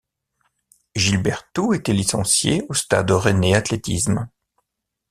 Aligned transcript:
Gilles 0.95 1.19
Bertould 1.21 1.75
était 1.75 1.93
licencié 1.93 2.63
au 2.69 2.73
Stade 2.73 3.11
rennais 3.11 3.53
athlétisme. 3.53 4.27